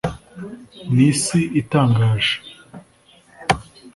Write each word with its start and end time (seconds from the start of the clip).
ni 0.93 1.03
isi 1.11 1.41
itangaje. 1.61 2.35